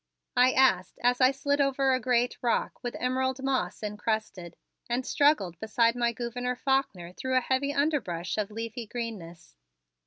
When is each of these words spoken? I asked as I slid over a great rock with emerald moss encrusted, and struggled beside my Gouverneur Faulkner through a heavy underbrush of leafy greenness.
I 0.35 0.51
asked 0.53 0.97
as 1.03 1.21
I 1.21 1.29
slid 1.29 1.61
over 1.61 1.93
a 1.93 1.99
great 1.99 2.35
rock 2.41 2.83
with 2.83 2.95
emerald 2.99 3.43
moss 3.43 3.83
encrusted, 3.83 4.55
and 4.89 5.05
struggled 5.05 5.59
beside 5.59 5.93
my 5.95 6.11
Gouverneur 6.11 6.55
Faulkner 6.55 7.13
through 7.13 7.37
a 7.37 7.41
heavy 7.41 7.71
underbrush 7.71 8.35
of 8.35 8.49
leafy 8.49 8.87
greenness. 8.87 9.57